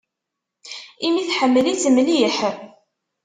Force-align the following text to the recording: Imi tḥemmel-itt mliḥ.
Imi 1.05 1.23
tḥemmel-itt 1.27 1.85
mliḥ. 1.95 2.37